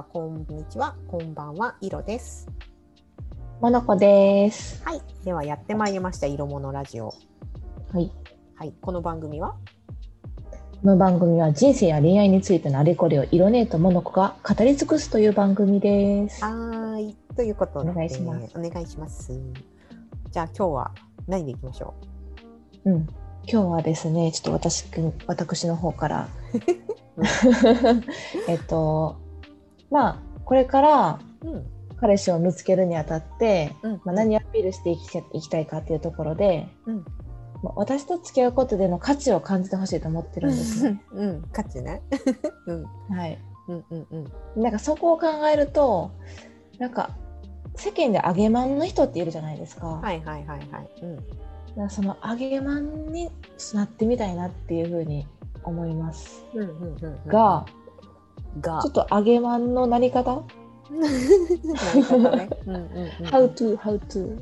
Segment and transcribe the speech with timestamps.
[0.00, 2.48] は、こんにちは、こんばんは、いろです。
[3.60, 4.82] モノコです。
[4.82, 7.12] はい、ではやってまいりました、色物ラジオ。
[7.92, 8.10] はい。
[8.54, 9.56] はい、この番組は？
[10.80, 16.42] この番組は人生や恋愛についてのあれこれを色姉とモノコが語り尽くすという番組です。
[16.42, 19.38] はーい、ということで、お願いしますお願いします。
[20.30, 20.94] じゃあ、今日は
[21.28, 21.92] 何でいきましょ
[22.86, 22.90] う？
[22.90, 23.06] ん。
[23.46, 24.86] 今日はですね、ちょっと私
[25.26, 26.28] 私の方から
[28.48, 29.19] えっと
[29.90, 31.18] まあこれから
[32.00, 34.98] 彼氏を見つけるにあたって、うん、まあ、何をアピールしてい
[35.40, 37.04] きたいかっていうところで、うん
[37.62, 41.02] まあ私と付き合うことでの価値を感じてほしいと思ってるんですね。
[41.12, 42.02] うん、価値ね。
[42.66, 43.38] うん、はい。
[43.68, 44.06] うん、うん、
[44.56, 44.62] うん。
[44.62, 46.10] なんかそこを考えると
[46.78, 47.10] なんか
[47.76, 50.90] 世間で揚げまんの人っているじゃないですか,、はい、はい、はい、はい。
[51.02, 51.16] うん。
[51.76, 53.30] なんかその揚げまんに
[53.74, 55.26] なってみたいなっていうふうに
[55.62, 57.28] 思いますうん、うん、うんうん。
[57.28, 57.66] が、
[58.60, 60.48] がちょっと揚げまんのなり方、ね。
[62.66, 63.26] うん、うん、うん。
[63.26, 64.40] How to how to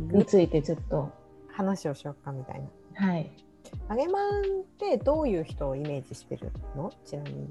[0.16, 1.10] についてちょっと
[1.48, 2.62] 話をしようかみたい
[2.94, 3.06] な。
[3.06, 3.30] はい
[3.90, 4.44] 揚げまんっ
[4.78, 6.92] てどういう人をイメージしてるの？
[7.04, 7.48] ちなみに。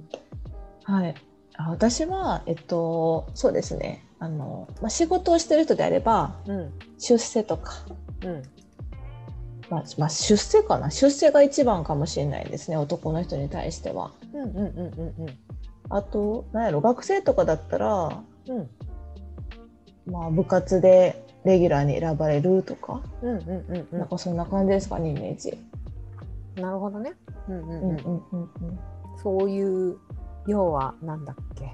[0.84, 1.16] はい
[1.58, 6.73] あ私はえっとそうですねあの、まあ、仕事をしてる人であればうん。
[6.97, 7.73] 出世とか
[8.23, 8.44] うん。
[9.69, 10.92] まあ、まあ、出世かな？
[10.92, 14.12] 出世が一番かもしれないですね男の人に対しては。
[14.39, 15.38] うんうんうんうん
[15.89, 18.58] あと何やろ学生とかだったら、うん。
[18.58, 18.69] うん
[20.08, 25.58] まあ、部活でレギュラーに選ばれるとか、うんうんうんうんなんかそんな感じですかねイメージ。
[26.61, 27.13] なるほどね。
[27.50, 27.72] うんうんうん。
[27.72, 28.80] うんうんうんうん
[29.23, 29.97] そういう
[30.47, 31.72] 要はなんだっけ。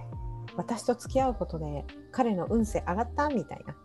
[0.55, 3.75] 私と付き合うことで彼の運勢上がったみたいな。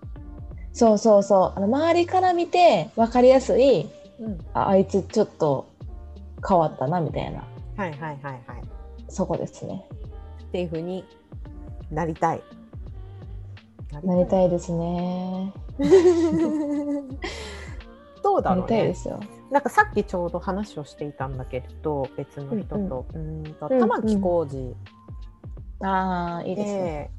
[0.72, 3.88] そうそうそうあの周りから見て分かりやすい
[4.20, 4.38] うん。
[4.52, 5.66] ああいつちょっと
[6.46, 7.42] 変わったなみたいな
[7.76, 8.55] はいはいはいはい。
[9.08, 9.84] そこですね。
[10.42, 11.04] っていうふうに
[11.90, 12.42] なりたい。
[14.02, 15.52] なりたいですね。
[18.22, 18.94] どうだろうねなりたいで。
[18.94, 19.20] すよ。
[19.50, 24.74] なんかさっきちょうど話をしていたんだけれど別の人と、うーんとうん玉置浩二
[25.80, 26.82] ああいいですね。
[26.82, 27.10] で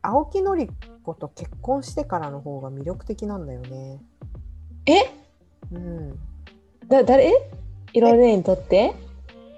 [0.00, 0.70] 青木のり
[1.02, 4.00] 子と結婚してからの方が魅力的なんだよね。
[4.86, 5.10] え？
[5.72, 6.18] うん、
[6.86, 7.32] だ誰？
[7.92, 8.94] いろいろにとって？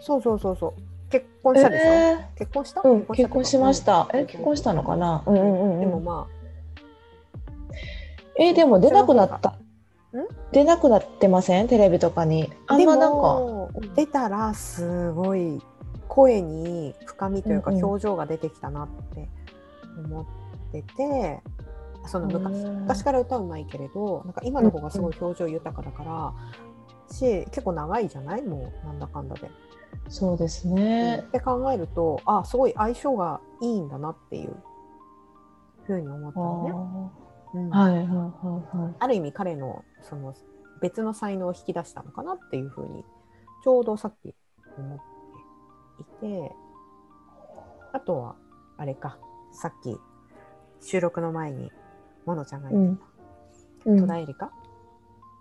[0.01, 0.73] そうそうそうそう
[1.11, 4.09] 結婚したでしょ、え結婚した、ーうん結婚しました。
[4.13, 4.21] うん。
[4.21, 5.23] え結婚したのかな？
[5.27, 5.73] うんうんうん。
[5.75, 5.81] うん。
[5.81, 6.29] でもま
[8.39, 9.51] えでも出なくなった。
[9.51, 9.57] ん？
[10.53, 11.69] 出なくなってません？
[11.69, 12.51] テレビとかに。
[12.67, 13.41] ああんまなんか。
[13.97, 15.61] 出たらすごい
[16.09, 17.85] 声に深みというかうんうん。
[17.85, 19.29] 表情が出てきたなって
[20.05, 20.27] 思っ
[20.73, 21.41] てて、
[22.07, 26.33] その昔うん昔から歌うまいけれどなんか今の方がすごい表情豊かだから、
[27.15, 28.43] し結構長いじゃない？
[28.43, 29.51] もうなんだかんだで。
[30.09, 34.57] そうですっね、て考えるとあすごい相性がいいんだなっていう
[35.87, 37.13] ふうに思ったの
[37.55, 37.61] ね。
[37.61, 37.71] うん。
[37.71, 38.95] はいはいはいはい。
[38.99, 40.35] ある意味彼のその
[40.81, 43.05] 別の才能を引き出したのかなっていうふうに
[43.63, 44.35] ちょうどさっき
[44.79, 44.99] 思っ
[46.21, 46.53] ていて
[47.93, 48.37] あとは
[48.79, 49.19] あれか
[49.53, 49.97] さっき
[50.81, 51.71] 収録の前に
[52.27, 53.03] モノちゃんが言って
[53.85, 54.01] た、うん。
[54.01, 54.53] 戸田恵梨香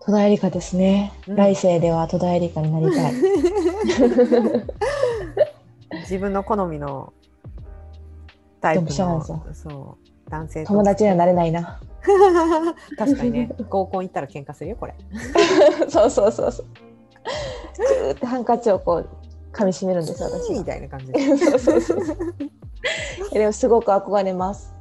[0.02, 1.36] 戸田恵梨香ですね、うん。
[1.36, 3.14] 来世では戸田恵梨香になりたい。
[6.02, 7.14] 自分の好みの
[8.62, 8.92] タイプの
[9.54, 10.68] そう男性と。
[10.68, 11.80] 友達にはなれないな。
[12.98, 13.50] 確かにね。
[13.70, 14.96] 合コン行ったら喧嘩するよこれ。
[15.90, 16.66] そうそうそうそう。
[17.78, 19.10] グーってハンカチをこう
[19.52, 21.12] 噛みしめるんです私みはたいな感じ。
[21.12, 22.18] でそうそうそうそう。
[23.34, 24.74] でもすごく憧れます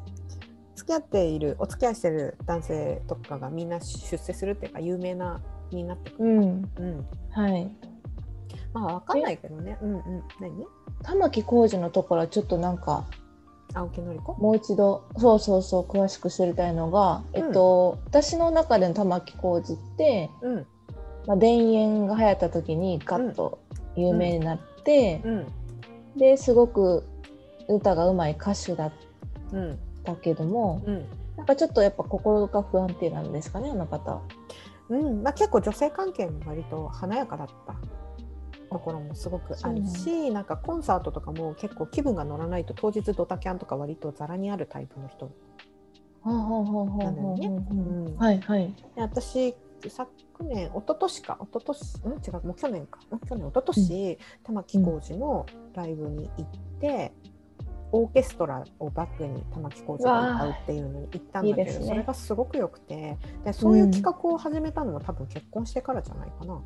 [0.89, 6.43] 付き合っているお付き合いしてる男性とかがみんな出世するっていうか有名なになってくる、うん。
[6.43, 7.71] うん、はい。
[8.73, 9.77] まあわかんないけどね。
[9.83, 10.03] うんうん。
[10.41, 10.67] 何？
[11.03, 13.05] 玉置浩二のところはちょっとなんか
[13.75, 14.33] 青木のり子？
[14.35, 20.67] もう一度そうそうそう詳しく知りたいのが、えっと私の中での玉置浩二って、うん。
[21.27, 23.59] まあ、田園が流行った時にガッと
[23.95, 25.47] 有名になって、うん。
[26.17, 27.05] ですごく
[27.69, 28.93] 歌がうまい歌手だっ
[29.53, 29.79] うん
[30.15, 31.07] たけどもうん。
[31.37, 34.23] なんかちょっとやっぱ心が不安定なんですかねあの方。
[34.89, 35.23] うん。
[35.23, 37.77] まあ、結構女性関係も割と華やかだった
[38.71, 45.31] ところもすごくあるしなんかコンサートとかも結構気分が乗らないと当日ドタキャンとか割とざらにあるタイプの人
[46.99, 47.47] なんだよね。
[47.47, 48.07] うん。
[48.07, 48.75] うんはいはい。
[48.97, 49.55] で私
[49.89, 50.11] 昨
[50.43, 51.39] 年一昨年か。
[51.41, 53.01] 一昨年うん違うもう去年か。
[53.11, 57.13] うん去年一昨年、玉置浩二のライブに行って、
[57.93, 61.87] オーケストラをバックに玉置浩二が歌うっていうのに行ったんだけどね。
[61.87, 66.61] それがすごく良くてでそういう企画を始めたのも多分結婚してからじゃないかな。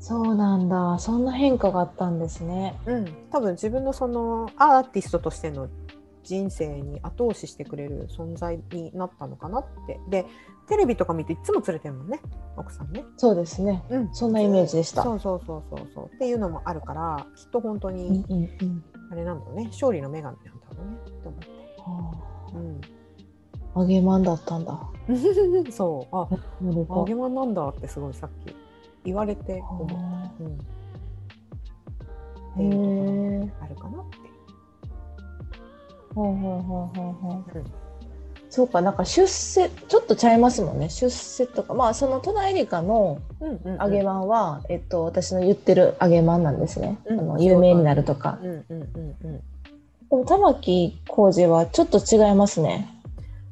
[0.00, 0.98] そうなんだ。
[0.98, 2.78] そんな変化があったんですね。
[2.86, 5.68] うん、多分自分のそのアーティストとしての
[6.22, 10.00] 人生に後押ししてくれる存在になったのかなって。
[10.08, 10.26] で
[10.66, 12.20] テレビとか見ていつも連れてるもんね
[12.56, 13.82] 奥さんね、そうですね。
[13.90, 15.02] うん、そんなイメージでした。
[15.02, 16.06] そうそうそうそうそう。
[16.06, 19.64] っていうのもあるからきっと本当うんにうんうんあれなんだろうね。
[19.66, 20.96] 勝利の女神なんだろうね。
[21.22, 21.48] と思って、
[21.78, 22.12] は
[23.74, 23.80] あ。
[23.80, 24.90] 揚げまんだったんだ。
[25.08, 25.12] う。
[25.12, 26.28] ん、そうあ
[26.90, 28.54] 揚げまんなんだってすごいさっき
[29.04, 30.58] 言われて思った、はうん、っ
[32.54, 34.18] あていうところへえもあるかなって。
[36.14, 37.83] ほうほうほうほうほううん
[38.54, 40.88] そうかなんか出世ちょっとちゃいますもんね。
[40.88, 43.78] 出世とかまあその戸田恵梨香のうんうんうん。
[43.80, 48.38] 揚げまんは、えっと私の言ってる揚げまんなんですね、うんあの有名になるとか。
[48.40, 49.38] うんうんうんうん。
[49.38, 49.42] で
[50.08, 52.88] も玉置浩二はちょっと違いますね。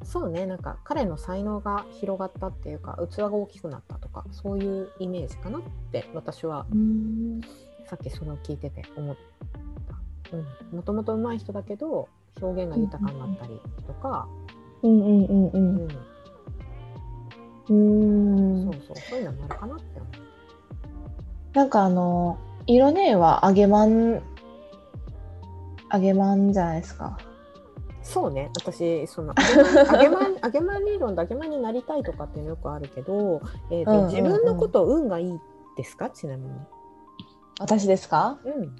[0.05, 0.47] そうね。
[0.47, 6.65] なんか彼の才能が広がったっていうか器が大きくなったとかそういうイメージかなって私は
[7.91, 9.17] さっきそれを聞いてて思っ
[10.31, 10.37] た。
[10.37, 12.09] うん、もともと上手い人だけど
[12.41, 14.42] 表現が豊かになったりとか、うん
[14.83, 15.87] うんうんううん。
[15.87, 15.89] ん。
[17.69, 18.73] うん。
[18.73, 20.13] そうそうそういうのもあるかなって思う。
[21.55, 24.23] なんかあの色ねは揚げまん
[25.93, 27.19] 揚げまんじゃないですか。
[28.03, 28.51] そうね。
[28.57, 29.35] 私その
[29.93, 33.41] 揚げまん 揚げまん理論で揚げまんになりたいとかっていうのよくあるけど、
[33.71, 34.11] えーとうんうんうん。
[34.11, 35.41] 自分のこと運がいい
[35.77, 36.11] ですか？
[36.11, 36.51] ちなみに。
[37.61, 38.39] 私ですか？
[38.45, 38.75] うん。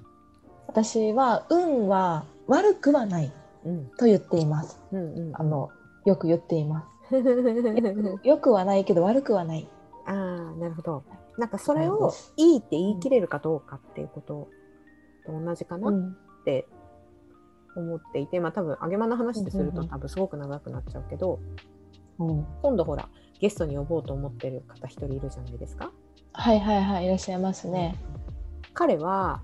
[0.67, 3.31] 私は運は悪くはない
[3.65, 3.85] うん。
[3.97, 4.79] と言っています。
[4.91, 5.31] うんうん。
[5.35, 5.69] あの
[6.05, 7.15] よく言っています。
[8.23, 9.67] よくはないけど悪くはない。
[10.05, 11.03] ああなるほど。
[11.37, 12.55] なんかそれをい。
[12.55, 14.49] いって言い切れるかどうかっていうこと
[15.25, 16.17] と同じかなっうん。
[16.45, 16.67] て
[17.75, 21.39] 思っていて、まあ多分揚げまんの話ですると多分すごく長くなっちゃうけど、
[22.19, 22.45] うん。
[22.61, 23.09] 今度ほら
[23.39, 25.91] ゲストに呼ぼうと思ってる方一人いるじゃないですか。
[26.33, 27.95] はいはいはいいらっしゃいますね、
[28.73, 29.41] 彼は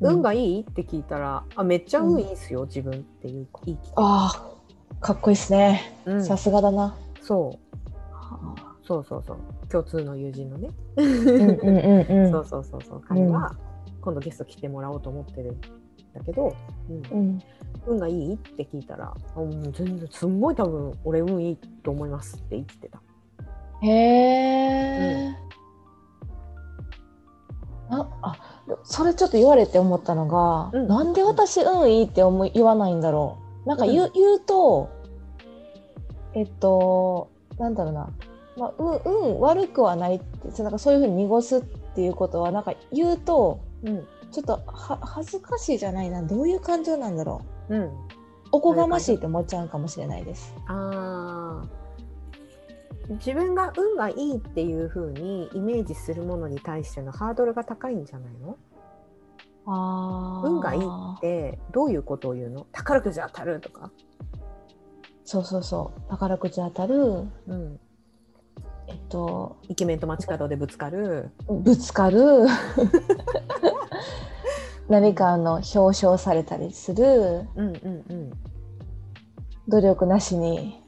[0.00, 0.14] うん。
[0.14, 4.57] 運がいいって聞いたら、あめっちゃ運いいっすよ、自分っていう言い切ああ
[5.00, 5.92] かっこいいですね。
[6.06, 6.24] うん。
[6.24, 8.86] さすがだな、そう。
[8.86, 9.38] そうそうそう。
[9.68, 12.30] 共通の友人のね、うんうんうんうん。
[12.30, 13.00] そうそうそうそう。
[13.06, 13.54] 彼は
[14.00, 15.60] 今度ゲスト来てもらおうと思ってるん
[16.14, 16.54] だけど、
[16.88, 17.18] うん。
[17.18, 17.42] うん。
[17.86, 23.00] 運がいいって聞いたらあもう全然すんごい多分俺運いいと思いますって言ってた。
[23.80, 25.36] へえ、
[27.90, 28.36] ああ
[28.82, 30.88] それちょっと言われて思ったのが、うん。
[30.88, 34.12] なんで私運いいって思い言わないんだろうなんか言う,、うん。
[34.14, 34.88] 言うと
[36.34, 38.10] えっとなんだろうな、
[38.56, 41.60] まあ、運運悪くはないってなんかそういうふうに濁すっ
[41.94, 44.06] ていうことはなんか言うとうん。
[44.30, 46.22] ちょっとは恥ずかしいじゃないな。
[46.22, 47.74] どういう感情なんだろう。
[47.74, 47.90] うん、
[48.52, 50.54] おこがましいって思っちゃうかもしれないです。
[50.66, 53.14] あー。
[53.14, 58.58] 自分が運がいいっていう風にイメージするものに対してのハードルが高いんじゃないの？
[58.67, 58.67] あ
[59.70, 62.66] 運がいいってどういうことを言うの？
[62.72, 63.90] 宝くじ当たるとか、
[65.24, 66.00] そうそうそう。
[66.08, 66.96] 宝くじ当たる。
[67.46, 67.78] うん、
[68.86, 69.58] えっと。
[69.68, 72.46] イケメンと街角でぶつかる、ぶつかる。
[74.88, 77.46] 何かあの表彰されたりする。
[77.54, 78.30] うんうんうん、
[79.68, 80.82] 努力なしに。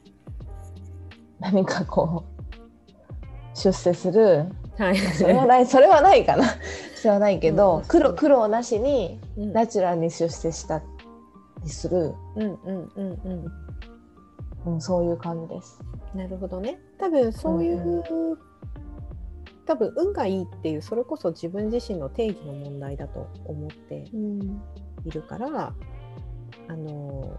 [1.39, 4.47] 何かこう出世する。
[4.77, 6.45] はい、それはないそれはないかな
[7.01, 9.53] それはないけど、うん苦労苦労なしにうん。
[9.53, 10.83] ナチュラルに出世した
[11.63, 13.19] りする、うんうんうん
[14.65, 14.73] うん。
[14.73, 15.79] うん、そういう感じです。
[16.13, 16.79] なるほどね。
[16.99, 18.03] 多分そういう、
[19.65, 24.61] 多分運がいいっていうそれこそ自分自身の定義の問題だと思ってうん。
[25.03, 25.73] いるから
[26.67, 27.35] あの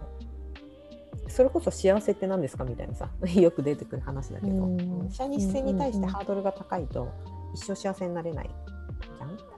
[1.29, 5.09] それこそ幸せって何ですかみたいなさ よく出てくる話だけど、うん。
[5.09, 7.07] 社に性に対してハードルが高いと
[7.53, 8.49] 一生幸せになれない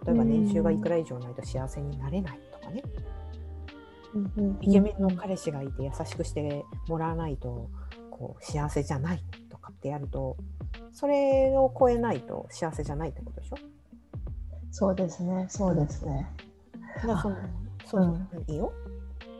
[0.05, 2.83] 例えば年収がいくら以上ないと幸せになれないとかね、
[4.61, 7.69] イケメンの彼氏がいて優しくしてもらわないと
[8.11, 10.37] こう幸せじゃないとかってやると
[10.93, 13.57] それを超えないと幸せじゃないってことでしょ？
[14.71, 15.45] そうですね。
[15.49, 16.29] そうですね。
[17.01, 17.17] その
[17.85, 18.51] そううん。
[18.51, 18.71] いいよ。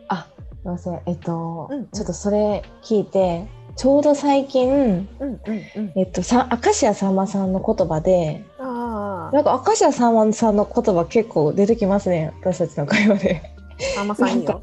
[0.08, 0.28] あ
[0.62, 1.02] すいません。
[1.06, 1.88] えっと、うんうん。
[1.88, 5.94] ちょっとそれ聞いてちょうど最近うんうんうん。
[5.96, 8.46] えっと、さ明石家さんまさんの言葉で
[8.96, 13.42] あなんか明石家さんまさんの言葉結構出てきますね私たちの会話で。
[13.98, 14.62] あ、あんまさんいいよ。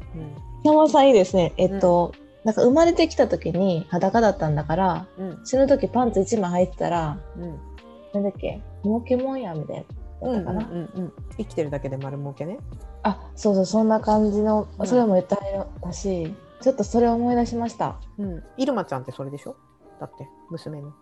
[0.65, 2.13] さんまさんいいですねえっと、
[2.43, 7.59] なんか生まれてきた時に裸だったんだからうんうん死ぬ時パンツ1枚履いてたらうん
[8.13, 9.85] なんだっけ儲けもんやみたい
[10.21, 11.13] なうんうんだったかな、うんうん。
[11.37, 12.57] 生きてるだけで丸儲けね。
[13.03, 15.37] あそうそうそんな感じのうんそれも言った
[15.81, 18.43] たし、ちょっとそれを思い出しましたうん。
[18.57, 19.55] 入間ちゃんってそれでしょ？
[19.99, 20.93] だって娘の。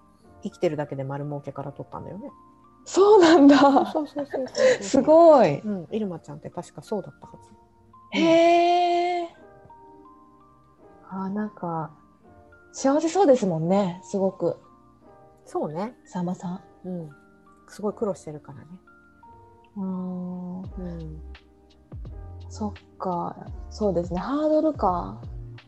[0.43, 2.31] 生きてるだけで丸儲けから取ったんだよね。
[2.85, 3.57] そうなんだ。
[3.91, 5.59] そうそうそうそうそうすごい。
[5.59, 8.19] うん、イルマちゃんって確かそうだったはず。
[8.19, 9.29] へえ。
[11.09, 11.91] あ、なんか
[12.73, 14.00] 幸せそうですもんね。
[14.03, 14.57] すごく。
[15.45, 15.95] そうね。
[16.05, 16.61] さんまさん。
[16.85, 17.09] うん。
[17.67, 18.65] すごい苦労してるからね。
[19.77, 20.61] うん。
[20.61, 21.21] うん。
[22.50, 23.35] そっか。
[23.69, 24.19] そうですね。
[24.19, 25.21] ハードルか。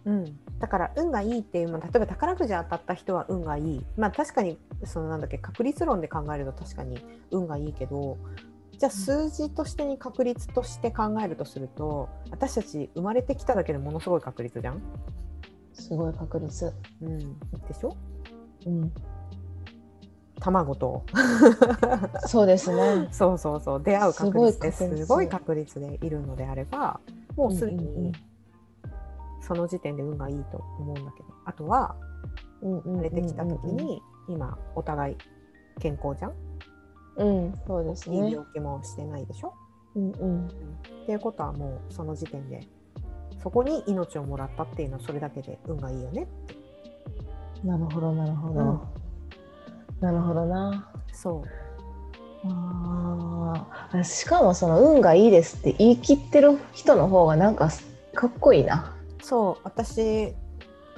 [0.05, 3.85] うん、だから運がいいっていうのは例えば宝くじ当たった人は運がいい。
[3.97, 6.97] まあ確かにそのなんだっけ確率論で考えると確かに
[7.31, 8.17] 運がいいけど
[8.79, 14.81] じゃあ数字としてに確率として考えるとすると私たち生まれてきただけでものすごい確率じゃん？
[15.73, 16.71] すごい確率。
[17.01, 17.25] うん、で
[17.77, 17.97] しょ？
[18.65, 18.93] うん。
[20.39, 21.03] 卵と。
[22.25, 23.09] そうですね。
[23.11, 23.83] そうそうそう。
[23.83, 24.97] 出会う確率です。
[24.97, 25.77] すごい確率。
[25.81, 27.01] でいるのであれば
[27.35, 28.03] もうすでうんうんうん。
[28.05, 28.13] に
[29.45, 31.95] その時点で運がいいと思うんだけどあとは
[32.61, 35.17] 生まれてきた時に今お互い
[35.79, 36.33] 健康じゃん？
[37.17, 38.31] うん、そうですいいね。
[38.31, 39.53] 病気もしてないでしょ、
[39.95, 40.47] うんうん。
[40.47, 40.49] っ
[41.05, 42.67] ていうことはもうその時点で
[43.41, 46.55] そこに命をもらったっていうのはそれだけで運がいいよねって
[47.63, 48.59] なるほど、なるほど。
[48.61, 48.79] うん
[49.99, 50.91] なるほどな。
[51.13, 57.69] そうあーしかもその運がいいですって言い切ってる人の方がなんか
[58.13, 58.92] かっこいいな。
[59.23, 60.33] そう私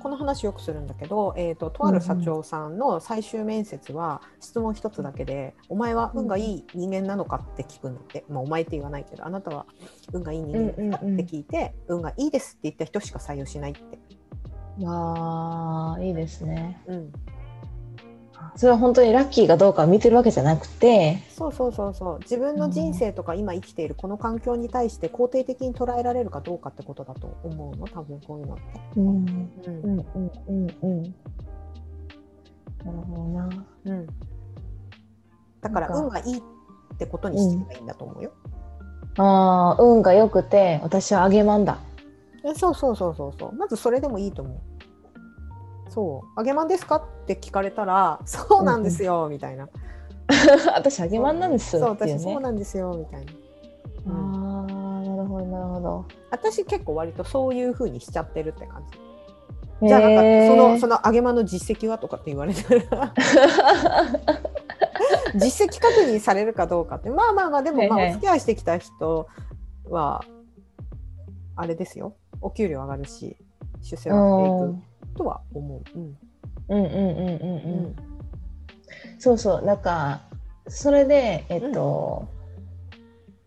[0.01, 9.65] この話よくするんだけど、えー、ととある社長さんの最終面接は質問一つだけで「お前は運がいい人間なのか?」って聞くんだって、まあ、お前って言わないけどあなたは
[10.13, 13.98] 運がいい人間ですかうんうんうんって聞いて「運がいいです」って言った人しか採用しないって。
[14.86, 16.82] あーいいですね。
[16.88, 17.13] うん
[18.56, 28.64] それは本当にラッキーかどうかを見てるわけじゃなくて、そうそうそうそう自分の人生とか今生きているこの環境に対して肯定的に捉えられるかどうかってことだと思うの多分こういうのって。
[28.98, 31.04] うん、うんうんうんうんうん。
[32.86, 33.50] なるほどな。
[33.86, 34.08] うん、
[35.62, 38.32] だから運がいいってことにしてればいいんだと思うよ。
[39.18, 41.80] ああ運が良くて私はあげまんだ。
[42.44, 44.75] えそうそうそうそうそうまずそれでもいいと思う。
[45.96, 49.68] そう「あげまんですか?」って聞かれたら「そうなんですよ」みたいな。
[50.75, 51.82] 私あげまんなんですそう。
[51.90, 53.32] 私そうなんですよみたいな。
[54.08, 54.72] うんああ
[55.08, 56.06] なるほどなるほど。
[56.32, 59.00] 私結構割とそういう風にしちゃってるって感じ。
[59.88, 63.14] じゃあなんかそのそのあげまの実績はとかって言われたら
[65.36, 69.28] 実績確認されるかどうかってまあまあまあでもまあお付き合いしてきた人
[69.90, 70.24] は
[71.58, 73.36] あれですよお給料上がるし
[73.82, 74.82] 出世はしていく
[75.15, 76.00] とは思う。
[76.00, 76.17] うん。
[76.67, 77.84] うんうんうんうんううん。
[77.88, 77.95] ん。
[79.19, 80.22] そうそうなんか
[80.67, 82.27] それでえっと、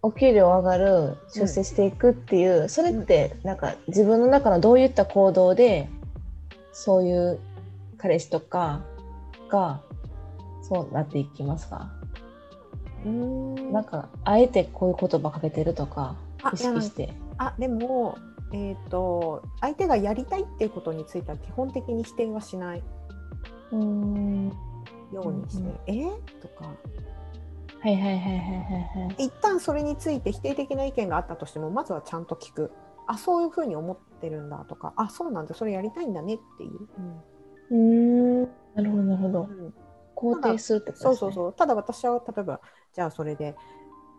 [0.03, 5.89] お給料上がる出世していくっていう、それってなんか自分の中のどういった行動で
[6.73, 7.41] そういう
[7.97, 8.83] 彼氏とか
[9.51, 9.81] が
[10.63, 11.91] そうなっていきますか、
[13.05, 13.73] うん。
[13.73, 16.17] なんかあえてこういう言葉かけてるとか
[16.53, 17.13] 意識して。
[17.37, 18.17] あでも、
[18.53, 22.83] えー、と相手がやりたいっていうことについては基本的に否定はしない
[23.73, 24.53] うん
[25.13, 25.69] ようにして「うん。
[25.69, 26.65] うんえとか。
[27.81, 29.25] はいはいはいはいはいはい。
[29.27, 32.73] 一旦それについて否定的な意見があったとしてもまずはちゃんと聞く。
[33.07, 34.93] あそういうふうに思ってるんだとか。
[34.97, 35.55] あそうなんだ。
[35.55, 36.89] それやりたいんだねっていう、
[37.71, 38.43] うーん。
[38.75, 39.43] なるほどなるほど。
[39.43, 39.75] うん。
[40.17, 41.33] 肯定するってことそうですね。
[41.33, 41.53] そうそう。
[41.53, 42.61] ただ私は例えば
[42.93, 43.55] じゃあそれで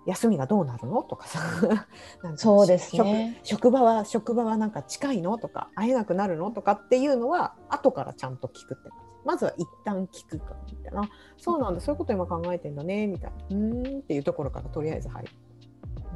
[0.10, 1.04] 休みがどうなるの？
[1.04, 1.40] とかさ。
[2.24, 3.40] なんかそうですね。
[3.44, 5.38] 職職場は職場はなんか近いの？
[5.38, 6.52] とか会えなくなるの？
[6.52, 9.16] とかっていうのは後からちゃんと聞くって感じ。
[9.26, 11.10] まずは一旦聞くかみたいな。
[11.38, 11.82] そうなんだ。
[11.82, 13.08] そういうこと今考えてんだね。
[13.08, 13.38] みたいな。
[13.50, 15.30] うーんっていうところからとりあえず入る。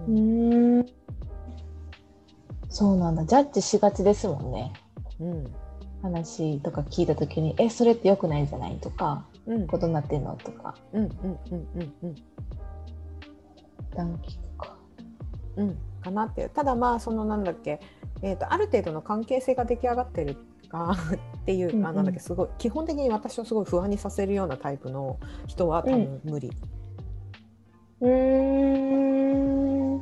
[0.07, 0.85] うーん。
[2.69, 3.25] そうなんだ。
[3.25, 4.73] ジャッジしがちですもんね。
[5.19, 5.53] うん。
[6.01, 10.75] 話とか聞いた時に「えそれって良くないんじゃない?」とかうん「ことになってんの?」とか。
[10.91, 12.15] うんうんうんうんうん。
[12.15, 12.23] 一
[13.93, 14.75] 旦聞くか。
[15.57, 16.50] うんかなっていう。
[16.50, 17.79] ただまあそのなんだっけ、
[18.21, 20.35] えー、とある程度の関係性が出来上がってる
[20.69, 20.95] か
[21.41, 21.95] っていうか、うんうん。
[21.95, 26.51] なんだっけすごい基本的に私をすごい不安にさせるようなタイプの人は多分無理、
[28.01, 30.01] うーん。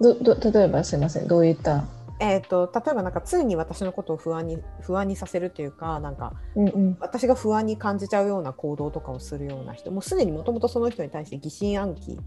[0.00, 1.28] どど例えばすいません。
[1.28, 1.84] どういった？
[2.20, 6.96] えー、と例えばなんか常に私のことを不安に不安にさせるっていうかなんかうんうん。
[7.00, 9.90] 私が不安に感じちゃうような行動とかをするような人。
[9.92, 12.20] もうすでにもともとその人に対して疑心暗鬼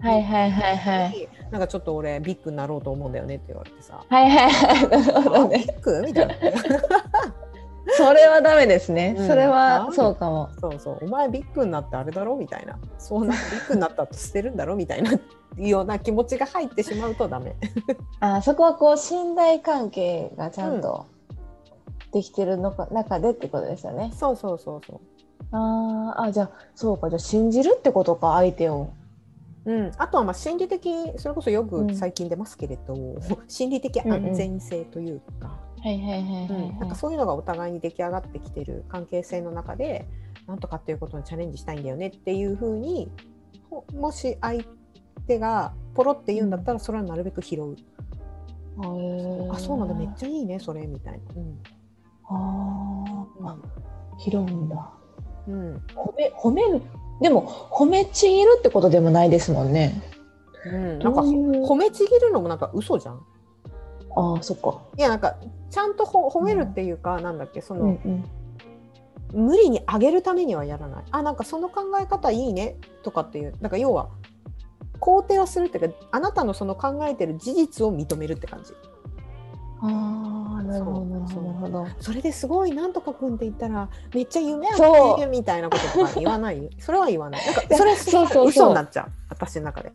[0.00, 1.28] はいはいはいはい。
[1.50, 4.04] なんかちょっと俺ビッグになろうと思うんだよねって言われてさ。
[4.08, 4.88] はいはいはい。
[4.88, 6.02] なるほどあビねッグ？
[6.06, 6.34] みたいな。
[7.96, 9.26] それはダメですね、うん。
[9.26, 10.50] それはあそうかも。
[10.60, 10.98] そうそう。
[11.02, 12.36] お前ビッグになってあれだろ？
[12.36, 12.78] みたいな。
[12.98, 14.76] そうなビッグになったと捨てるんだろ？
[14.76, 15.12] みたいな。
[15.56, 17.56] ような気持ちが入ってしまうとダメ。
[18.20, 21.06] あそこはこう信頼関係がちゃんと
[22.12, 24.12] できてるのか、中でってことですよね。
[24.14, 25.00] そうそうそうそう。
[25.50, 27.08] あーあじゃあそうか。
[27.08, 28.90] じゃあ信じるってことか相手を。
[29.64, 31.88] うん、あとはまあ心理的それこそようん。
[31.88, 32.94] く最近出ますけれど、
[33.48, 36.78] 心理的安全性というか、はいはいはいうん。
[36.78, 40.06] なんかそういうのがお互いに出来上がってきてる関係性の中で
[40.46, 43.10] なんとかっていうことにチャレンジしたいんだよねっていうふうに
[43.70, 44.64] ほもし相
[45.26, 47.76] 手がポロって言うんだったらそれはなるべく拾う、
[49.50, 51.20] あそうなんだめっちゃいいねそれみたいな。
[52.30, 53.46] あー。
[53.46, 53.58] あ
[54.18, 54.90] 拾うんだ。
[55.46, 55.76] うんうん。
[55.94, 56.82] 褒め褒める
[57.20, 60.00] でも褒めちぎるってことでもないですもんね。
[60.66, 63.20] うん、なんか褒めちぎるのもなんか嘘じゃん。
[64.16, 64.82] ああそっか。
[64.96, 65.36] いやなんか
[65.70, 68.24] ちゃんとほ褒めるっていうか、なんだっけその、うんうん。
[69.46, 71.04] 無理に上げるためにはやらない。
[71.10, 73.54] あなんかその考え方いいねとかっていう。
[73.60, 74.08] なんか要は
[75.00, 78.72] 肯定はするっていうかあなたのその考えてる事実を認めるって感じ
[79.80, 81.86] ああなるほどなるほど。
[82.00, 86.70] それですごいなんとかくんって言ったらめっちゃ夢あってるみたいなこととか言わないよ。
[86.78, 87.46] それは言わない。
[87.46, 89.10] なんかやそれそうそう嘘になっちゃう。
[89.28, 89.92] 私の中で。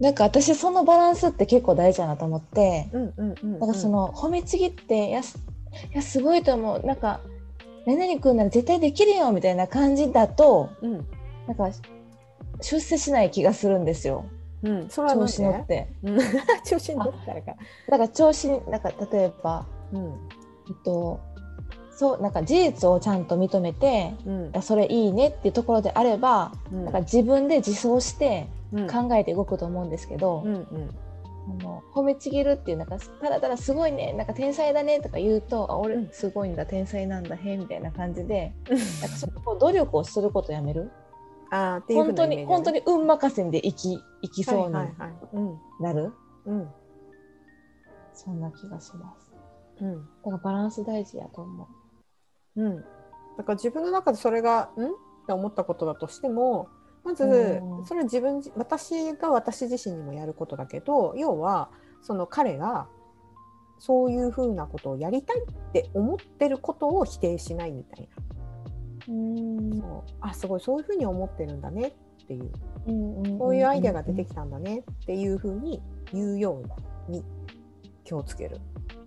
[0.00, 2.90] なんか私そのバランスって結構大事だなと思って。
[2.92, 5.38] うんうんうん、うん、なんかその褒めちぎっていやす
[5.92, 6.86] いやすごいと思う。
[6.86, 7.20] なんか
[7.86, 11.06] 何々君なら絶対できるよみたいな感じだとうん。
[11.46, 11.70] なんか
[12.60, 14.24] 出世しない気がするんですよ
[14.64, 15.86] うんそ調子乗っで？
[15.86, 15.88] て。
[16.02, 16.18] うん。
[16.64, 17.54] 調子に乗ったらか。
[17.88, 20.04] なんか調子になんか例えば、うん。
[20.06, 20.08] え
[20.72, 21.20] っと、
[21.90, 24.62] そうなんか事実をちゃんと認めてうん。
[24.62, 26.84] それいいねっていうところであれば、うん。
[26.84, 28.86] なんか自分で自走してうん。
[28.88, 30.90] 考えて動くと思うんですけど、うんうん。
[31.60, 36.08] あの褒めちぎるっていうなんかただただすごいねなんか天才だねとか言うとあ俺うん。
[36.10, 38.78] すごいんだ天才なんだへみたいな感じでなん
[39.10, 40.90] かそこ努力をすることやめる
[41.50, 46.12] あーっていう本当に本当に運任せで生き生きそうになる、
[46.46, 46.68] うん。
[48.12, 49.32] そんな気がします。
[49.80, 49.94] うん。
[49.94, 51.68] だからバランス大事やと思
[52.56, 52.62] う。
[52.68, 52.84] ん、だ
[53.44, 54.84] から自分の中でそれがん？
[54.84, 54.88] っ
[55.26, 56.68] て思ったことだとしても
[57.02, 57.86] まずうん。
[57.86, 61.70] それは自分私が私自身にもやることだけど要は
[62.02, 62.88] その彼が
[63.78, 68.13] そういうふうなことをやりたいって思ってることを否定しないみたいな
[69.08, 69.80] ううん。
[69.80, 70.14] そう。
[70.20, 70.60] あすごい。
[70.60, 72.50] そういうふうに思ってるんだねっていう。
[72.86, 74.78] うんこういうアイデアが出てきたんだね。
[74.78, 76.62] っていうふうに言うよ
[77.08, 77.24] うに
[78.04, 78.60] 気をつける。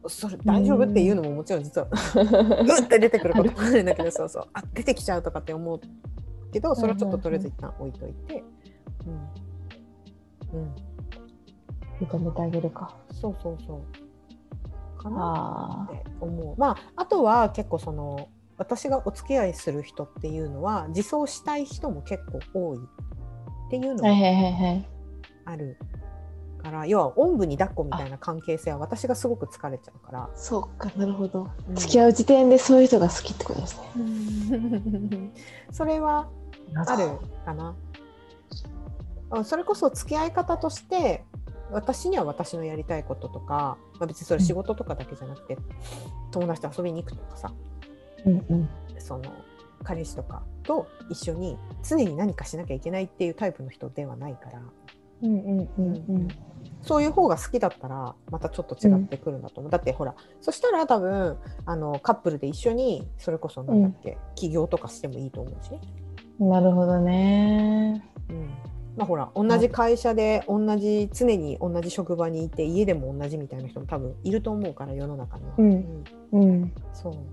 [0.07, 2.71] それ大丈夫っていうのももちろん実はうん。
[2.85, 4.47] って出てくることもあるんだけどそうそう。
[4.53, 5.79] あ出てきちゃうとかって思う
[6.51, 8.43] けどそれはちょっととりあえず一旦置いといて、
[10.53, 10.59] うん。
[10.59, 10.75] うん、
[11.99, 12.95] 認めてあげるか。
[13.11, 13.81] そうそうそう。
[14.97, 16.55] かなあって思う。
[16.57, 22.79] まああとは結構その私がお付き合いする人っていうのは自走したい人も結構多い。
[23.67, 24.85] っていうのも
[25.45, 25.77] ある
[26.57, 30.29] から、要はおんぶに抱っこみたいな関係性は私がすごく疲れちゃうから。
[30.35, 31.75] そうかなるほど、うん。
[31.75, 35.31] 付き合う時点でそういう人が好きってことですね。
[35.71, 36.29] それは
[36.73, 37.09] ある
[37.45, 37.75] かな。
[39.29, 41.25] あそれこそ付き合い方として
[41.69, 45.57] 私には私のやりたいこととか、まあ、別にそれ仕事とかだけじゃなくて、
[46.31, 47.51] 友達と遊びに行くとかさ
[48.25, 48.69] うんうん。
[48.99, 49.23] その
[49.83, 54.61] 彼氏とかと一緒に常に何かしなきゃいけないっていうタイプの人ではないから。
[55.23, 56.27] うんうんうんうん。
[56.81, 65.81] そういう方が好きだったらまたちょっと違ってくるんだと思う、だってほらそしたら多分あのカップルで一緒にそれこそなんだっけ、起業とかしてもいいと思うしね。
[66.39, 68.03] なるほどね。
[68.29, 68.49] うん。
[68.95, 75.53] まあ、ほら同じ会社で同じ常に同じ職場にいて家でも同じみたいな人も多分いると思うから世の中には。
[75.57, 76.03] うん。
[76.31, 76.73] うん。
[76.93, 77.13] そう。
[77.13, 77.23] まあ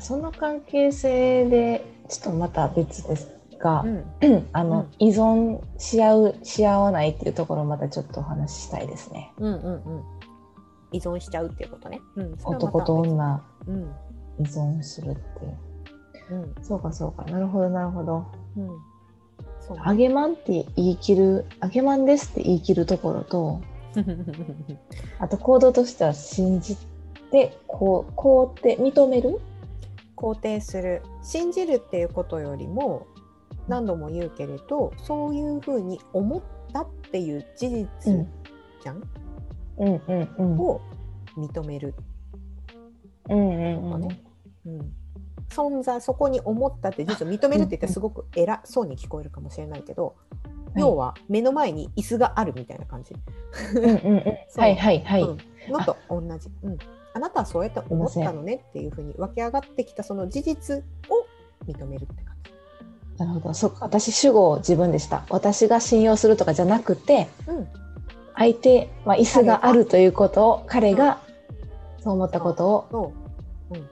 [0.00, 3.28] その関係性でちょっとまた別です
[3.58, 9.32] がう、ん あの、うん依存し合うし合わないっていうところをまたちょっとお話ししたいですね。
[9.38, 10.02] うんうんうん
[10.94, 12.00] 依存しちゃうっていうことね。
[12.16, 13.90] うん、男と女うん
[14.38, 15.20] 依存するって。
[16.30, 17.24] うんそうかそうか。
[17.24, 18.26] なるほどなるほど。
[18.56, 18.68] うん
[19.60, 23.60] そうあげまんって言い切る、あげまんですって言い切るところと、
[25.20, 26.76] あと行動としては信じ
[27.30, 29.40] て、こう、こうって認める
[30.22, 33.06] 肯定する信じるっていうことよりも
[33.68, 38.42] 何度も言うけれどそういうふうに思ったっていう事実うん
[38.82, 39.02] じゃん、
[39.78, 40.02] うん。
[40.08, 40.34] うん。
[40.38, 40.58] うん。
[40.58, 40.80] を
[41.36, 41.94] 認める。
[43.30, 43.38] うん。
[43.38, 43.94] うん。
[43.94, 44.08] うん。
[44.64, 44.92] うん、
[45.48, 50.16] 存在そこに思ったって実は認めるって言ったらすごく偉そうに聞こえるかもしれないけど、
[50.76, 50.80] い。
[50.80, 53.14] 要は目の前に椅子があるみたいな感じ、
[53.74, 53.90] うん。
[53.90, 54.22] うん。
[54.56, 54.76] はい。
[54.76, 55.00] はい。
[55.00, 55.22] はい。
[55.22, 55.38] うん。
[55.72, 56.78] のと同じ、うん、
[57.14, 60.82] あなたはそうやって思ったのねっていうふうに湧き上がってきたその事実を
[61.66, 62.52] 認めるって感じ。
[63.18, 63.54] なるほど。
[63.54, 63.84] そっか。
[63.84, 65.24] 私主語を自分でした。
[65.28, 67.68] 私が信用するとかじゃなくて、うん
[68.34, 71.20] 相手、まあ、椅子があるということを彼が
[72.02, 73.12] そう思ったことを、そ
[73.72, 73.88] ううん、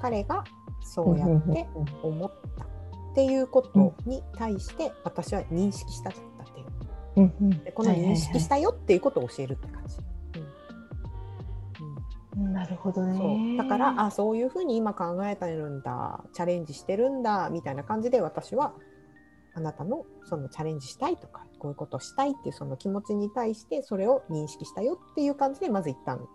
[0.00, 0.44] 彼が
[0.82, 1.66] そうやって
[2.02, 6.66] 思ったっていうことに対して私は認識したかったっていう。
[7.14, 9.96] うんうんでこの認識したよっていうことを教えるって感じ。
[12.36, 12.46] うん。
[12.46, 13.56] うんなるほどね。
[13.56, 16.24] だからあそういうふうに今考えてるんだ。
[16.32, 17.50] チャレンジしてるんだ。
[17.50, 18.74] みたいな感じで私は
[19.54, 26.26] あなたのそのチャレンジしたいとかこういうことをしたいっていうその気持ちに対してそれを認識したよっていう感じでまず一旦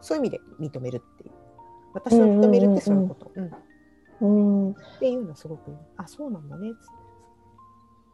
[0.00, 1.32] そういう意味で認めるっていう。
[1.92, 3.32] 私を認めるってそういうこと、
[4.20, 4.68] うん。
[4.68, 5.76] うん、っていうのはすごくいい。
[5.96, 6.72] あそうなんだね。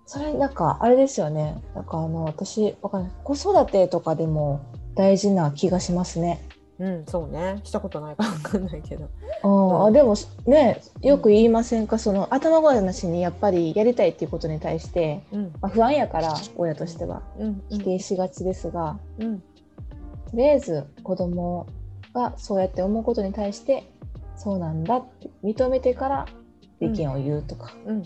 [0.07, 1.63] それなんかあれですよね。
[1.75, 3.13] なんかあの私わかんない。
[3.25, 4.61] 子育てとかでも
[4.95, 6.41] 大事な気がしますね。
[6.79, 7.61] うんそうね。
[7.65, 9.09] したことないか分かんないけど。
[9.43, 10.15] あーあでも
[10.47, 15.53] ねよく言いませんか、その頭ごなしにやっぱりやりたいっていうことに対して、うん。
[15.61, 17.23] まあ、不安やから親としては。
[17.39, 19.41] うん否定しがちですが、うん。
[19.41, 19.45] と
[20.35, 21.67] りあえず子供
[22.15, 23.91] がそうやって思うことに対して
[24.37, 26.27] そうなんだって認めてから
[26.81, 28.03] 意見を言うとか、うん。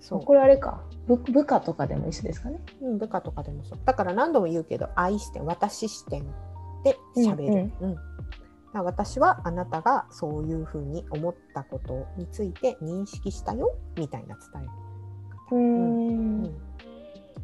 [0.00, 0.24] そう。
[0.24, 0.82] これあれか。
[1.06, 2.60] 部部下とかでも一緒ですかね。
[2.82, 3.78] うん、部下とかでもそう。
[3.86, 6.26] だから何度も言うけど愛視点私視点
[6.84, 7.94] で喋る、うん。
[7.94, 8.02] だか
[8.72, 14.66] ら私はあなたがそういうふうに思ったことについて認識したよみたいな伝え
[15.50, 16.42] 方、ううん。
[16.44, 16.54] ん。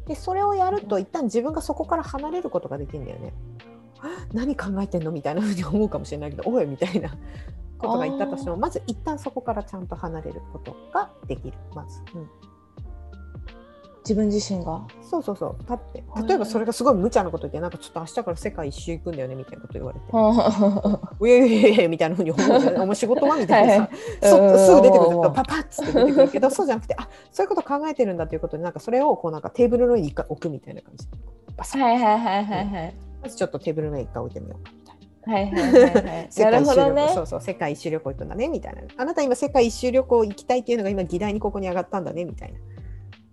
[0.05, 3.33] でそれをやると一旦自分がそこから離れることができるんだよね。
[4.33, 5.11] 何考えてんの？
[5.11, 7.09] みたいなふうに思うかもしれないけどおいみたいな
[7.79, 11.57] ことが言ったとしてもまず一旦そこからちゃんと離れることができる。
[11.73, 12.29] まず、うん、
[14.07, 14.85] 自分自身が？
[15.01, 15.65] そうそうそう。
[15.65, 16.03] パッて。
[16.27, 20.05] 例えばそれがすごい無茶なこと言ってなんかちょっと明日から世界一周行くんだよねみたいなこと言われて
[21.19, 22.59] 「うえうえうえ」みたいなふうに思う。
[22.59, 23.79] じゃんお前仕事はみたいなさ。
[23.81, 23.89] はい。
[24.21, 25.11] そすぐ出てくる。
[25.21, 31.07] パパッつって出てくるけどそうじゃなくてあそういうこと考えてるんだということでなんかそれをこうなんかテーブルの上に置くみたいな感じ。
[31.57, 32.67] バサッはいはいはいはい。
[32.67, 32.95] はい。
[33.23, 34.63] まずちょっとテーブルの上に一回置いてみよう。
[34.63, 35.33] かみたいな。
[35.33, 36.27] はいはいはいはい。
[36.31, 37.11] 世なるほどね。
[37.15, 38.81] そうそう世界一周旅行行くんだねみたいな。
[38.97, 42.59] あなた今世界一周旅行行きたいっていうのが今議題にここに上がったんだねみたいな